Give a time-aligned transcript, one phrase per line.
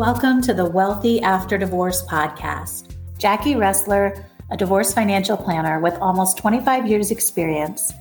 [0.00, 2.96] Welcome to the Wealthy After Divorce podcast.
[3.18, 7.92] Jacki Roessler, a divorce financial planner with almost 25 years' experience,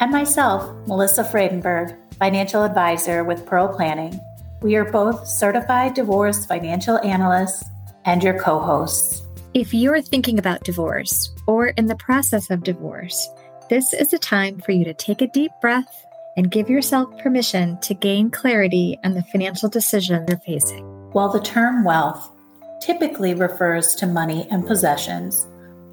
[0.00, 4.18] and myself, Melissa Fradenburg, financial advisor with Pearl Planning.
[4.62, 7.70] We are both certified divorce financial analysts
[8.04, 9.22] and your co hosts.
[9.54, 13.28] If you're thinking about divorce or in the process of divorce,
[13.70, 16.04] this is a time for you to take a deep breath
[16.36, 21.01] and give yourself permission to gain clarity on the financial decision you're facing.
[21.12, 22.32] While the term wealth
[22.80, 25.46] typically refers to money and possessions,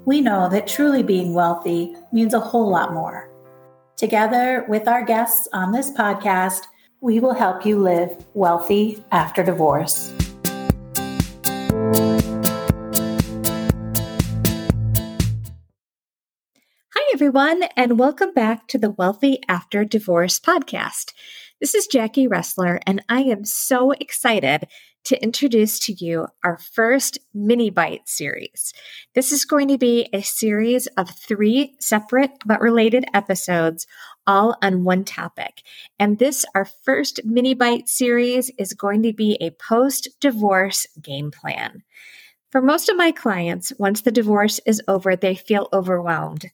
[0.06, 3.30] we know that truly being wealthy means a whole lot more.
[3.98, 6.62] Together with our guests on this podcast,
[7.02, 10.10] we will help you live wealthy after divorce.
[16.94, 21.12] Hi, everyone, and welcome back to the Wealthy After Divorce podcast.
[21.60, 24.66] This is Jacki Roessler, and I am so excited
[25.04, 28.72] to introduce to you our first mini bite series.
[29.14, 33.86] This is going to be a series of three separate but related episodes,
[34.26, 35.60] all on one topic.
[35.98, 41.30] And this, our first mini bite series, is going to be a post divorce game
[41.30, 41.82] plan.
[42.50, 46.46] For most of my clients, once the divorce is over, they feel overwhelmed.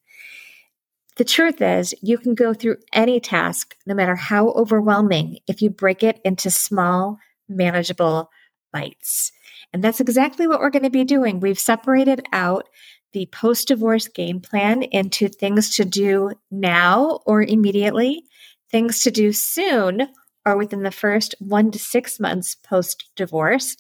[1.17, 5.71] The truth is, you can go through any task, no matter how overwhelming, if you
[5.71, 8.31] break it into small, manageable
[8.73, 9.33] bites.
[9.73, 11.41] And that's exactly what we're going to be doing.
[11.41, 12.69] We've separated out
[13.13, 18.25] the post divorce game plan into things to do now or immediately,
[18.71, 20.09] things to do soon
[20.45, 23.77] or within the first one to six months post divorce,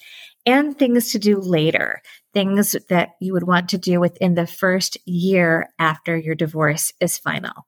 [0.46, 2.00] and things to do later,
[2.32, 7.18] things that you would want to do within the first year after your divorce is
[7.18, 7.66] final.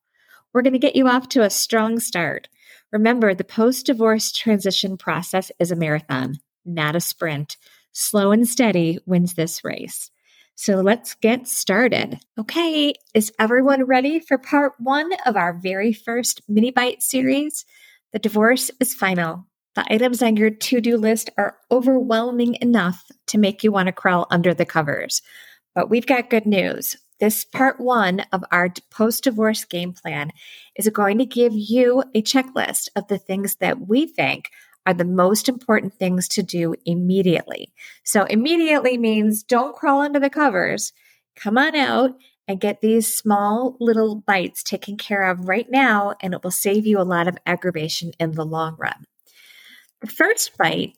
[0.52, 2.48] We're going to get you off to a strong start.
[2.92, 6.38] Remember, the post divorce transition process is a marathon
[6.68, 7.56] not a sprint.
[7.92, 10.11] Slow and steady wins this race.
[10.55, 12.18] So let's get started.
[12.38, 17.64] Okay, is everyone ready for part one of our very first mini bite series?
[18.12, 19.46] The divorce is final.
[19.74, 23.92] The items on your to do list are overwhelming enough to make you want to
[23.92, 25.23] crawl under the covers.
[25.74, 26.96] But we've got good news.
[27.20, 30.30] This part one of our post divorce game plan
[30.77, 34.51] is going to give you a checklist of the things that we think
[34.86, 37.73] are the most important things to do immediately.
[38.05, 40.92] So, immediately means don't crawl under the covers.
[41.36, 46.33] Come on out and get these small little bites taken care of right now, and
[46.33, 49.05] it will save you a lot of aggravation in the long run.
[50.01, 50.95] The first bite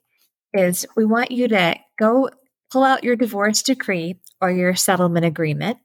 [0.53, 2.31] is we want you to go
[2.71, 5.79] pull out your divorce decree or your settlement agreement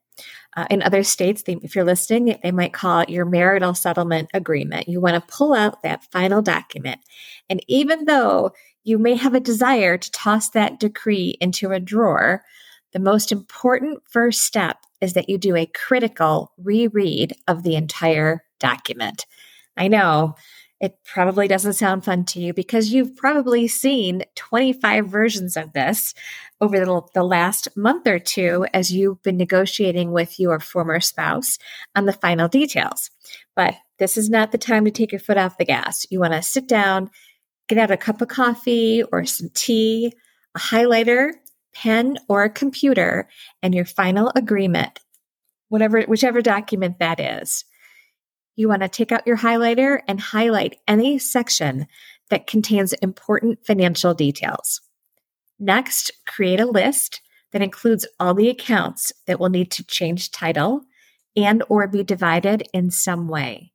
[0.55, 4.29] uh, in other states, they, if you're listening, they might call it your marital settlement
[4.33, 4.87] agreement.
[4.87, 7.01] You want to pull out that final document.
[7.49, 8.51] And even though
[8.83, 12.43] you may have a desire to toss that decree into a drawer,
[12.93, 18.43] the most important first step is that you do a critical reread of the entire
[18.59, 19.25] document.
[19.75, 20.35] I know
[20.81, 26.13] it probably doesn't sound fun to you because you've probably seen 25 versions of this
[26.59, 31.57] over the, the, last month or two as you've been negotiating with your former spouse
[31.95, 33.09] on the final details.
[33.55, 36.05] But this is not the time to take your foot off the gas.
[36.09, 37.09] You want to sit down,
[37.69, 40.13] get out a cup of coffee or some tea,
[40.55, 41.31] a highlighter,
[41.73, 43.29] pen, or a computer,
[43.63, 44.99] and your final agreement,
[45.69, 47.63] whatever, whichever document that is
[48.55, 51.87] you want to take out your highlighter and highlight any section
[52.29, 54.81] that contains important financial details.
[55.59, 57.21] Next, create a list
[57.51, 60.81] that includes all the accounts that will need to change title
[61.35, 63.71] and or be divided in some way.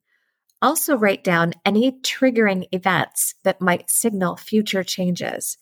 [0.62, 5.56] Also write down any triggering events that might signal future changes.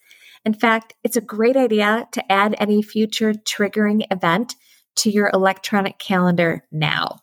[0.44, 4.56] In fact, it's a great idea to add any future triggering event
[4.96, 7.20] to your electronic calendar now.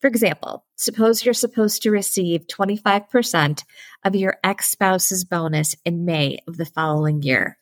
[0.00, 3.64] For example, suppose you're supposed to receive 25%
[4.04, 7.58] of your ex spouse's bonus in May of the following year.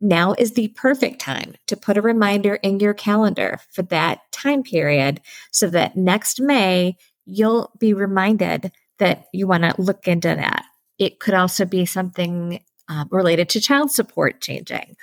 [0.00, 4.62] Now is the perfect time to put a reminder in your calendar for that time
[4.62, 5.20] period
[5.50, 10.64] so that next May you'll be reminded that you want to look into that.
[10.98, 14.96] It could also be something um, related to child support changing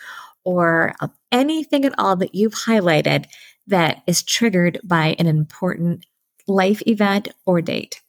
[0.44, 3.26] or uh, anything at all that you've highlighted
[3.68, 6.06] that is triggered by an important
[6.50, 8.02] life event, or date.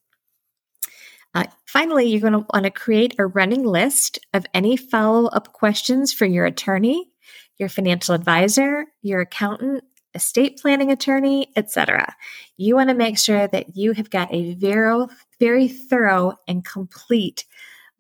[1.35, 5.53] Uh, finally, you're going to want to create a running list of any follow up
[5.53, 7.11] questions for your attorney,
[7.59, 9.85] your financial advisor, your accountant,
[10.15, 12.15] estate planning attorney, etc.
[12.57, 15.07] You want to make sure that you have got a very,
[15.39, 17.45] very thorough and complete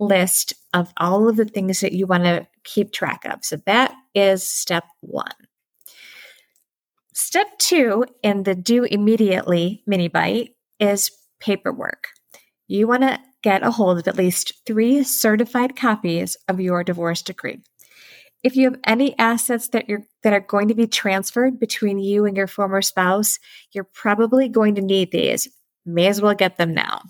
[0.00, 3.44] list of all of the things that you want to keep track of.
[3.44, 5.30] So that is step one.
[7.22, 12.08] Step two in the do immediately mini bite is paperwork.
[12.66, 17.20] You want to get a hold of at least three certified copies of your divorce
[17.20, 17.60] decree.
[18.42, 22.24] If you have any assets that you're that are going to be transferred between you
[22.24, 23.38] and your former spouse,
[23.70, 25.46] you're probably going to need these.
[25.84, 27.02] May as well get them now.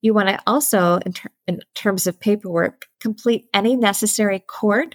[0.00, 4.94] You want to also, in, ter- in terms of paperwork, complete any necessary court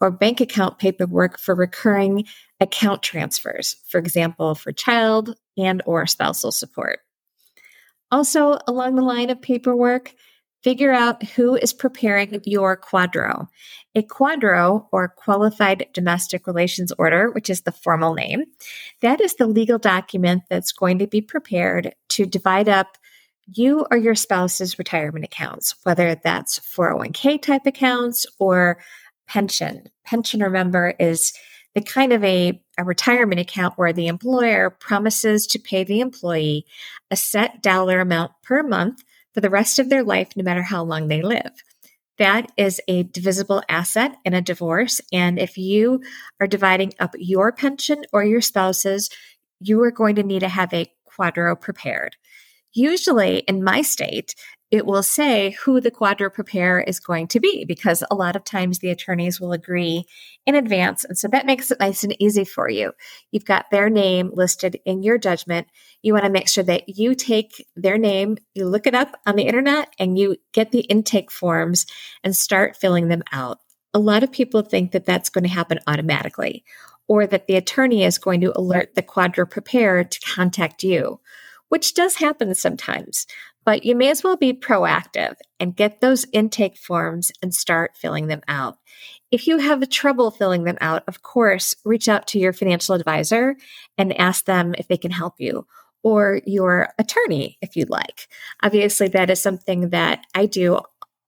[0.00, 2.24] or bank account paperwork for recurring
[2.60, 7.00] account transfers, for example, for child and or spousal support.
[8.10, 10.14] Also, along the line of paperwork,
[10.62, 13.48] figure out who is preparing your QDRO.
[13.94, 18.44] A QDRO, or Qualified Domestic Relations Order, which is the formal name,
[19.02, 22.96] that is the legal document that's going to be prepared to divide up
[23.54, 28.78] you or your spouse's retirement accounts, whether that's 401k type accounts or
[29.28, 29.88] pension.
[30.04, 31.32] Pension, remember, is
[31.74, 36.66] the kind of a, a retirement account where the employer promises to pay the employee
[37.10, 39.02] a set dollar amount per month
[39.34, 41.52] for the rest of their life, no matter how long they live.
[42.18, 45.00] That is a divisible asset in a divorce.
[45.12, 46.02] And if you
[46.40, 49.08] are dividing up your pension or your spouse's,
[49.60, 50.86] you are going to need to have a
[51.16, 52.16] QDRO prepared.
[52.72, 54.34] Usually in my state,
[54.70, 58.44] it will say who the QDRO preparer is going to be because a lot of
[58.44, 60.04] times the attorneys will agree
[60.44, 61.04] in advance.
[61.04, 62.92] And so that makes it nice and easy for you.
[63.30, 65.68] You've got their name listed in your judgment.
[66.02, 69.36] You want to make sure that you take their name, you look it up on
[69.36, 71.86] the internet, and you get the intake forms
[72.22, 73.58] and start filling them out.
[73.94, 76.62] A lot of people think that that's going to happen automatically
[77.06, 81.20] or that the attorney is going to alert the QDRO preparer to contact you
[81.68, 83.26] which does happen sometimes,
[83.68, 88.26] but you may as well be proactive and get those intake forms and start filling
[88.26, 88.78] them out.
[89.30, 93.56] If you have trouble filling them out, of course, reach out to your financial advisor
[93.98, 95.66] and ask them if they can help you
[96.02, 98.28] or your attorney if you'd like.
[98.62, 100.80] Obviously, that is something that I do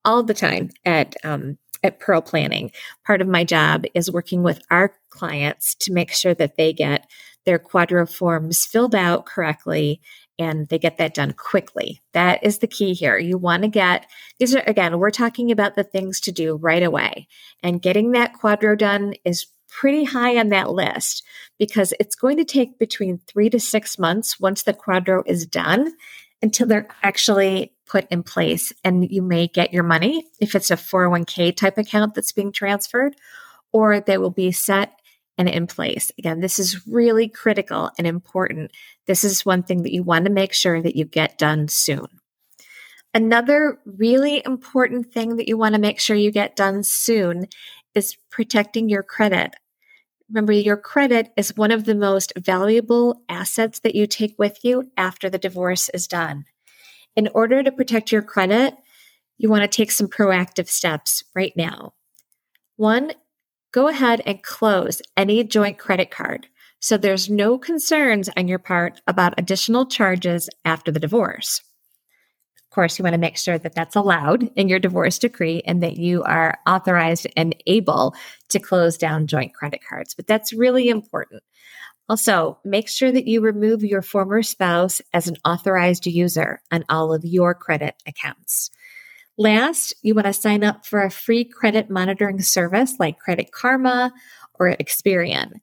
[0.06, 2.72] all the time at um, at Pearl Planning.
[3.06, 7.06] Part of my job is working with our clients to make sure that they get
[7.44, 10.00] their QDRO forms filled out correctly
[10.40, 12.00] and they get that done quickly.
[12.14, 13.18] That is the key here.
[13.18, 14.06] You want to get
[14.38, 17.28] these are again, we're talking about the things to do right away.
[17.62, 21.22] And getting that QDRO done is pretty high on that list
[21.58, 25.92] because it's going to take between 3 to 6 months once the QDRO is done
[26.42, 30.76] until they're actually put in place and you may get your money if it's a
[30.76, 33.14] 401k type account that's being transferred
[33.72, 34.99] or they will be set
[35.38, 36.10] and in place.
[36.18, 38.72] Again, this is really critical and important.
[39.06, 42.06] This is one thing that you want to make sure that you get done soon.
[43.12, 47.46] Another really important thing that you want to make sure you get done soon
[47.94, 49.54] is protecting your credit.
[50.28, 54.92] Remember, your credit is one of the most valuable assets that you take with you
[54.96, 56.44] after the divorce is done.
[57.16, 58.74] In order to protect your credit,
[59.38, 61.94] you want to take some proactive steps right now.
[62.76, 63.12] One
[63.72, 66.48] go ahead and close any joint credit card
[66.80, 71.60] so there's no concerns on your part about additional charges after the divorce.
[72.56, 75.82] Of course, you want to make sure that that's allowed in your divorce decree and
[75.82, 78.14] that you are authorized and able
[78.48, 80.14] to close down joint credit cards.
[80.14, 81.42] But that's really important.
[82.08, 87.12] Also, make sure that you remove your former spouse as an authorized user on all
[87.12, 88.70] of your credit accounts.
[89.40, 94.12] Last, you want to sign up for a free credit monitoring service like Credit Karma
[94.58, 95.60] or Experian.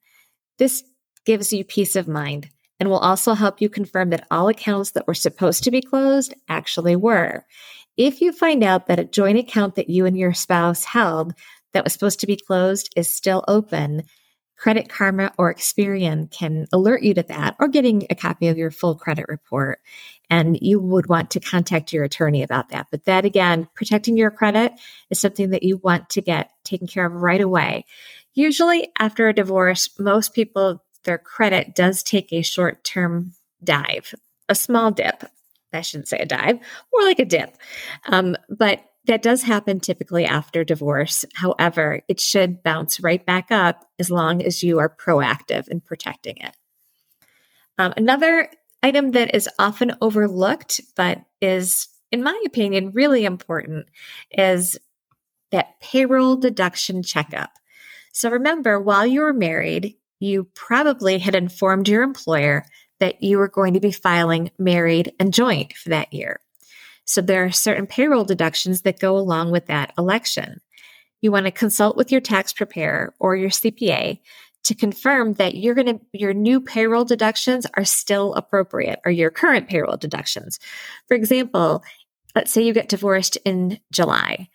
[0.57, 0.83] This
[1.27, 5.05] gives you peace of mind and will also help you confirm that all accounts that
[5.05, 7.45] were supposed to be closed actually were.
[7.97, 11.35] If you find out that a joint account that you and your spouse held
[11.73, 14.05] that was supposed to be closed is still open,
[14.57, 18.71] Credit Karma or Experian can alert you to that or getting a copy of your
[18.71, 19.79] full credit report.
[20.29, 22.87] And you would want to contact your attorney about that.
[22.91, 24.73] But that again, protecting your credit
[25.09, 27.85] is something that you want to get taken care of right away.
[28.33, 33.33] Usually after a divorce, most people, their credit does take a short term
[33.63, 34.13] dive,
[34.49, 35.23] a small dip.
[35.71, 36.59] I shouldn't say a dive,
[36.93, 37.55] more like a dip.
[38.05, 41.25] Um, but that does happen typically after divorce.
[41.33, 46.37] However, it should bounce right back up as long as you are proactive in protecting
[46.37, 46.55] it.
[47.77, 48.49] Um, another
[48.83, 53.87] item that is often overlooked, but is, in my opinion, really important
[54.31, 54.77] is
[55.51, 57.51] that payroll deduction checkup.
[58.11, 62.65] So remember, while you were married, you probably had informed your employer
[62.99, 66.39] that you were going to be filing married and joint for that year.
[67.07, 70.61] So there are certain payroll deductions that go along with that election.
[71.21, 74.19] you want to consult with your tax preparer or your CPA
[74.65, 79.31] to confirm that you're going to your new payroll deductions are still appropriate or your
[79.31, 80.59] current payroll deductions.
[81.07, 81.83] For example,
[82.35, 84.49] let's say you get divorced in July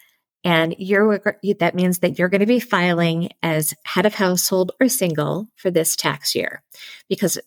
[0.44, 1.20] and you're
[1.58, 5.70] that means that you're going to be filing as head of household or single for
[5.70, 6.62] this tax year
[7.08, 7.38] because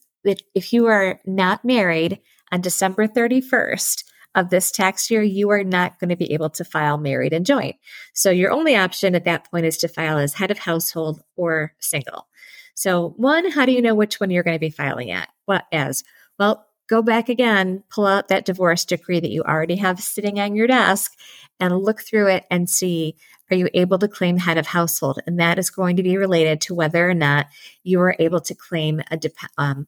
[0.55, 2.19] if you are not married
[2.51, 4.03] on December 31st
[4.35, 7.45] of this tax year, you are not going to be able to file married and
[7.45, 7.77] joint.
[8.13, 11.73] So your only option at that point is to file as head of household or
[11.79, 12.27] single.
[12.75, 15.29] So one, how do you know which one you're going to be filing at?
[15.45, 16.03] What as?
[16.37, 20.55] Well, go back again, pull out that divorce decree that you already have sitting on
[20.55, 21.13] your desk
[21.59, 23.15] and look through it and see
[23.51, 25.19] are you able to claim head of household?
[25.27, 27.47] And that is going to be related to whether or not
[27.83, 29.19] you are able to claim a
[29.57, 29.87] um,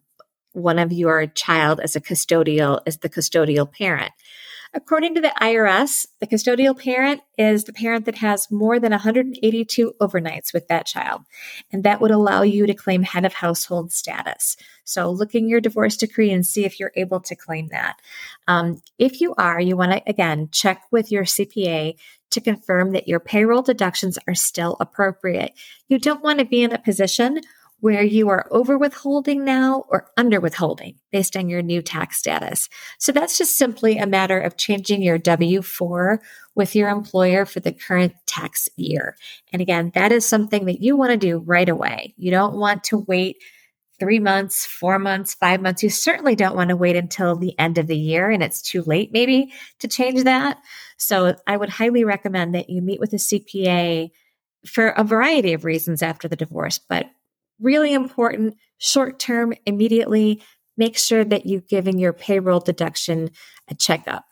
[0.57, 4.11] one of your child as a custodial, as the custodial parent.
[4.73, 9.93] According to the IRS, the custodial parent is the parent that has more than 182
[10.01, 11.21] overnights with that child.
[11.71, 14.57] And that would allow you to claim head of household status.
[14.83, 17.97] So look in your divorce decree and see if you're able to claim that.
[18.47, 21.95] Um, if you are, you want to, again, check with your CPA
[22.31, 25.53] to confirm that your payroll deductions are still appropriate.
[25.87, 27.39] You don't want to be in a position
[27.79, 32.69] where you are over withholding now or under withholding based on your new tax status.
[32.97, 36.21] So that's just simply a matter of changing your W 4
[36.55, 39.15] with your employer for the current tax year.
[39.53, 42.15] And again, that is something that you want to do right away.
[42.17, 43.37] You don't want to wait
[43.99, 45.83] three months, four months, five months.
[45.83, 48.83] You certainly don't want to wait until the end of the year and it's too
[48.83, 50.57] late maybe to change that.
[50.97, 54.09] So I would highly recommend that you meet with a CPA
[54.65, 57.07] for a variety of reasons after the divorce, but
[57.59, 60.43] really important short term, immediately,
[60.77, 63.31] make sure that you're giving your payroll deduction
[63.69, 64.25] a checkup.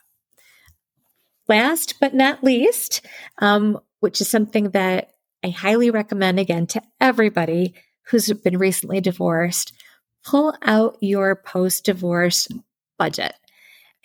[1.48, 3.06] Last but not least,
[3.40, 5.12] um, which is something that
[5.44, 7.76] I highly recommend again to everybody
[8.08, 9.74] who's been recently divorced,
[10.24, 12.48] pull out your post divorce
[12.98, 13.34] budget.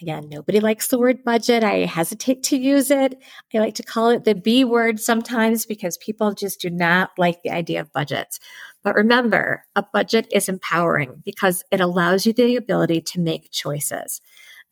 [0.03, 1.63] Again, nobody likes the word budget.
[1.63, 3.19] I hesitate to use it.
[3.55, 7.43] I like to call it the B word sometimes because people just do not like
[7.43, 8.41] the idea of budgets.
[8.83, 14.23] But remember, a budget is empowering because it allows you the ability to make choices.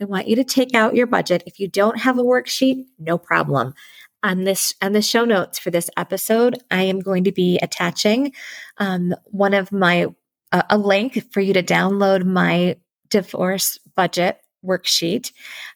[0.00, 1.42] I want you to take out your budget.
[1.44, 3.74] If you don't have a worksheet, no problem.
[4.22, 8.32] On this on the show notes for this episode, I am going to be attaching
[8.78, 10.06] um, one of my
[10.52, 12.76] uh, a link for you to download my
[13.10, 15.32] divorce budget worksheet.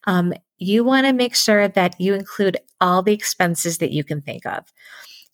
[0.07, 4.21] Um, you want to make sure that you include all the expenses that you can
[4.21, 4.73] think of.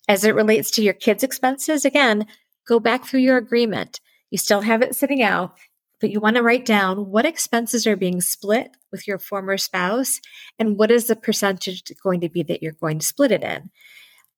[0.07, 2.25] As it relates to your kids' expenses, again,
[2.67, 3.99] go back through your agreement.
[4.31, 5.57] You still have it sitting out,
[5.99, 10.19] but you want to write down what expenses are being split with your former spouse
[10.57, 13.69] and what is the percentage going to be that you're going to split it in.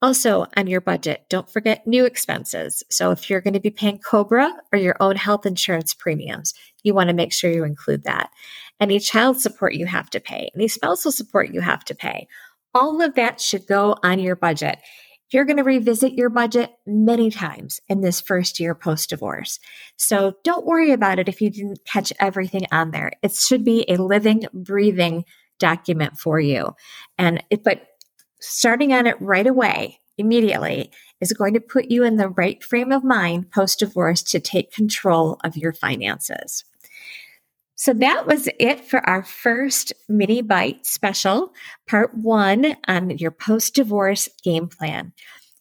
[0.01, 2.83] Also, on your budget, don't forget new expenses.
[2.89, 6.95] So, if you're going to be paying Cobra or your own health insurance premiums, you
[6.95, 8.31] want to make sure you include that.
[8.79, 12.27] Any child support you have to pay, any spousal support you have to pay,
[12.73, 14.79] all of that should go on your budget.
[15.29, 19.59] You're going to revisit your budget many times in this first year post divorce.
[19.97, 23.13] So don't worry about it if you didn't catch everything on there.
[23.21, 25.25] It should be a living, breathing
[25.57, 26.75] document for you.
[27.17, 27.83] And it, but
[28.41, 32.91] starting on it right away, immediately, is going to put you in the right frame
[32.91, 36.65] of mind post divorce to take control of your finances.
[37.75, 41.53] So that was it for our first mini bite special,
[41.87, 45.13] part one on your post divorce game plan.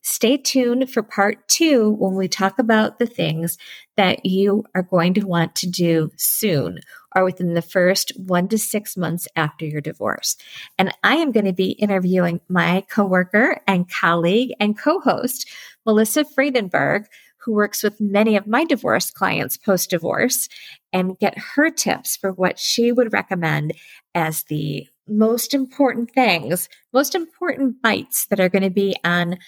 [0.02, 3.58] Stay tuned for part two when we talk about the things
[3.96, 6.80] that you are going to want to do soon
[7.14, 10.36] or within the first one to six months after your divorce.
[10.78, 15.48] And I am going to be interviewing my coworker and colleague and co-host,
[15.84, 17.06] Melissa Fradenburg,
[17.38, 20.48] who works with many of my divorce clients post divorce
[20.92, 23.72] and get her tips for what she would recommend
[24.14, 29.38] as the most important things, most important bites that are going to be on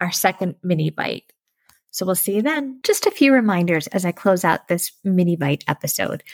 [0.00, 1.32] our second mini bite.
[1.90, 2.80] So we'll see you then.
[2.82, 6.24] Just a few reminders as I close out this mini bite episode.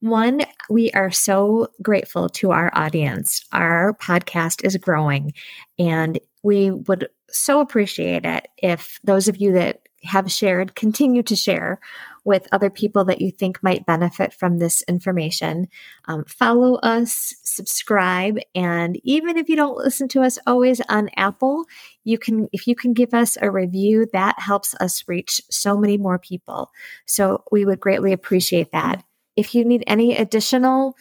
[0.00, 3.44] One, we are so grateful to our audience.
[3.52, 5.32] Our podcast is growing
[5.78, 11.34] and we would so appreciate it if those of you that have shared, continue to
[11.34, 11.80] share
[12.24, 15.66] with other people that you think might benefit from this information.
[16.06, 21.64] Um, follow us, subscribe, and even if you don't listen to us always on Apple,
[22.04, 25.96] you can, if you can give us a review, that helps us reach so many
[25.96, 26.70] more people.
[27.06, 29.02] So we would greatly appreciate that.
[29.38, 30.96] If you need any additional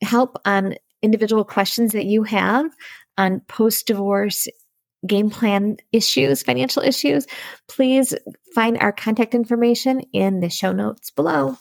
[0.00, 2.70] help on individual questions that you have
[3.18, 4.46] on post divorce
[5.08, 7.26] game plan issues, financial issues,
[7.68, 8.14] please
[8.54, 11.56] find our contact information in the show notes below.